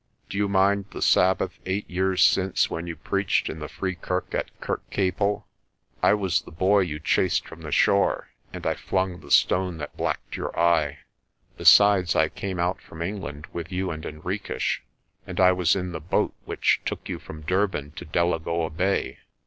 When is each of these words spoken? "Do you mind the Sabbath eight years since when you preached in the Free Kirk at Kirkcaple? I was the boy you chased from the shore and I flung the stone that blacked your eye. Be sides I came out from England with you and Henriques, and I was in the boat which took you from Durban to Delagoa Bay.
"Do 0.31 0.37
you 0.39 0.49
mind 0.49 0.85
the 0.89 1.01
Sabbath 1.03 1.59
eight 1.67 1.87
years 1.87 2.23
since 2.23 2.71
when 2.71 2.87
you 2.87 2.95
preached 2.95 3.49
in 3.49 3.59
the 3.59 3.67
Free 3.67 3.93
Kirk 3.93 4.33
at 4.33 4.49
Kirkcaple? 4.59 5.45
I 6.01 6.15
was 6.15 6.41
the 6.41 6.49
boy 6.51 6.79
you 6.79 6.99
chased 6.99 7.47
from 7.47 7.61
the 7.61 7.71
shore 7.71 8.29
and 8.51 8.65
I 8.65 8.73
flung 8.73 9.19
the 9.19 9.29
stone 9.29 9.77
that 9.77 9.95
blacked 9.95 10.35
your 10.35 10.59
eye. 10.59 10.97
Be 11.55 11.65
sides 11.65 12.15
I 12.15 12.29
came 12.29 12.57
out 12.59 12.81
from 12.81 13.03
England 13.03 13.45
with 13.53 13.71
you 13.71 13.91
and 13.91 14.03
Henriques, 14.03 14.79
and 15.27 15.39
I 15.39 15.51
was 15.51 15.75
in 15.75 15.91
the 15.91 16.01
boat 16.01 16.33
which 16.45 16.81
took 16.83 17.07
you 17.07 17.19
from 17.19 17.41
Durban 17.43 17.91
to 17.97 18.03
Delagoa 18.05 18.71
Bay. 18.71 19.19